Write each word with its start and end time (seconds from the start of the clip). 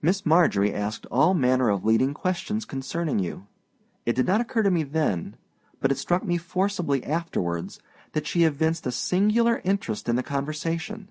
Miss 0.00 0.24
Marjorie 0.24 0.72
asked 0.72 1.04
all 1.10 1.34
manner 1.34 1.68
of 1.68 1.84
leading 1.84 2.14
questions 2.14 2.64
concerning 2.64 3.18
you. 3.18 3.48
It 4.06 4.14
did 4.16 4.26
not 4.26 4.40
occur 4.40 4.62
to 4.62 4.70
me 4.70 4.82
then, 4.82 5.36
but 5.80 5.92
it 5.92 5.98
struck 5.98 6.24
me 6.24 6.38
forcibly 6.38 7.04
afterwards, 7.04 7.78
that 8.12 8.26
she 8.26 8.44
evinced 8.44 8.86
a 8.86 8.90
singular 8.90 9.60
interest 9.64 10.08
in 10.08 10.16
the 10.16 10.22
conversation. 10.22 11.10